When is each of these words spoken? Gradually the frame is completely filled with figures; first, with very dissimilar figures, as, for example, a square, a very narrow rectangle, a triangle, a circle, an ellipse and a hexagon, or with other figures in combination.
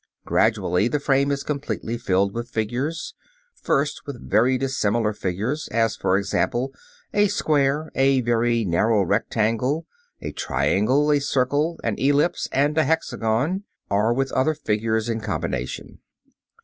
Gradually 0.25 0.87
the 0.87 0.99
frame 0.99 1.31
is 1.31 1.43
completely 1.43 1.95
filled 1.95 2.33
with 2.33 2.49
figures; 2.49 3.13
first, 3.53 4.01
with 4.07 4.27
very 4.31 4.57
dissimilar 4.57 5.13
figures, 5.13 5.67
as, 5.67 5.95
for 5.95 6.17
example, 6.17 6.73
a 7.13 7.27
square, 7.27 7.91
a 7.93 8.21
very 8.21 8.65
narrow 8.65 9.03
rectangle, 9.03 9.85
a 10.19 10.31
triangle, 10.31 11.11
a 11.11 11.19
circle, 11.19 11.79
an 11.83 11.99
ellipse 11.99 12.49
and 12.51 12.75
a 12.79 12.83
hexagon, 12.83 13.63
or 13.91 14.11
with 14.11 14.31
other 14.31 14.55
figures 14.55 15.07
in 15.07 15.21
combination. 15.21 15.99